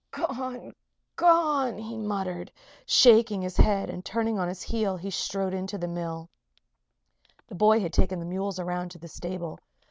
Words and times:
"Gone! 0.09 0.73
Gone!" 1.15 1.77
he 1.77 1.95
murmured, 1.95 2.51
shaking 2.87 3.43
his 3.43 3.55
head; 3.57 3.87
and 3.87 4.03
turning 4.03 4.39
on 4.39 4.47
his 4.47 4.63
heel, 4.63 4.97
he 4.97 5.11
strode 5.11 5.53
into 5.53 5.77
the 5.77 5.87
mill. 5.87 6.27
The 7.45 7.53
boy 7.53 7.79
had 7.81 7.93
taken 7.93 8.17
the 8.17 8.25
mules 8.25 8.57
around 8.57 8.89
to 8.93 8.97
the 8.97 9.07
stable. 9.07 9.59